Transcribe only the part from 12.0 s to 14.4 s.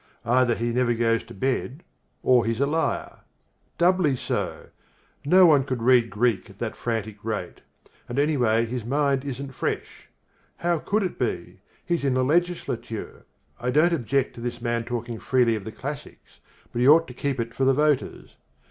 in the legislature. I don't object